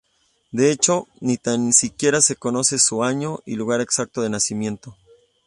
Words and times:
De 0.51 0.71
hecho, 0.71 1.07
ni 1.19 1.37
tan 1.37 1.73
siquiera 1.73 2.21
se 2.21 2.35
conoce 2.35 2.79
su 2.79 3.03
año 3.03 3.41
y 3.45 3.53
lugar 3.55 3.81
exacto 3.81 4.23
de 4.23 4.31
nacimiento. 4.31 4.97